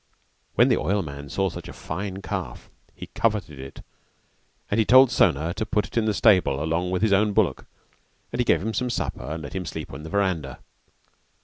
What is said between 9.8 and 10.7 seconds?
in the verandah.